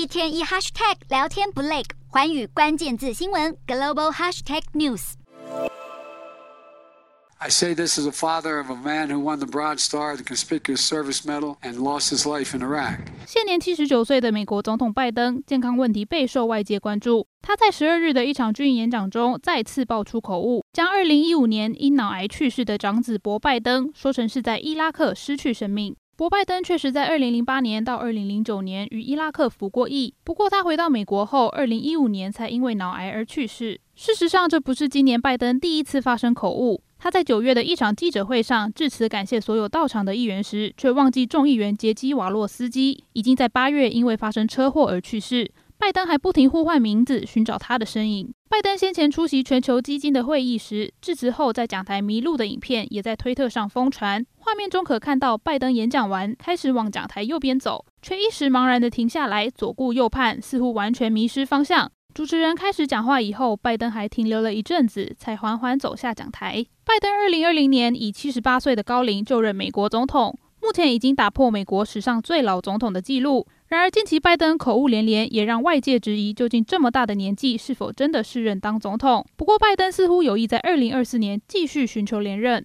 [0.00, 5.12] 一天一 hashtag 聊天不累，环宇关键字新闻 global hashtag news。
[7.36, 10.80] I say this as a father of a man who won the Bronze Star, the Conspicuous
[10.80, 13.00] Service Medal, and lost his life in Iraq.
[13.26, 17.26] 现年七十九岁的美国总统拜登健康问题备受外界关注。
[17.42, 25.94] 他在十二日的一场军营演讲中再次爆出口误，将二零一五年因脑癌去世的长子博拜登说成是在伊拉克失去生命。
[26.20, 33.80] 博拜登确实在二零零八年到二零零九年与伊拉克服过役，不过他回到美国后，二零一五年才因为脑癌而去世。
[33.94, 36.82] 事实上，这不是今年拜登第一次发生口误。
[36.98, 45.50] 他在九月的一场记者会上致辞感谢所有到场的议员时，却忘记众议员杰基·瓦洛斯基已经在八月因为发生车祸而去世。
[45.80, 48.30] 拜登还不停呼唤名字，寻找他的身影。
[48.50, 54.22] 拜登先前出席全球基金的会议时，致辞后在讲台迷路的影片也在推特上疯传。
[54.36, 61.90] 画面中可看到拜登演讲完，开始往讲台右边走，却一时茫然地停下来，左顾右盼，似乎完全迷失方向。
[62.12, 66.62] 主持人开始讲话以后，拜登还停留了一阵子，才缓缓走下讲台。
[66.84, 70.38] 拜登二零二零年以七十八岁的高龄就任美国总统，
[70.70, 73.44] 目前已经打破美国史上最老总统的记录。
[73.66, 79.26] 然而，近期拜登口误连连，也让外界质疑，究竟这么大的年纪是否真的适任当总统？
[79.36, 82.64] 不过，拜登似乎有意在二零二四年继续寻求连任。